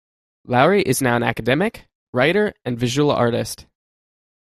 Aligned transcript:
Lowry 0.47 0.81
is 0.81 0.99
now 1.03 1.15
an 1.15 1.21
academic, 1.21 1.85
writer 2.11 2.55
and 2.65 2.75
visual 2.79 3.11
artist. 3.11 3.67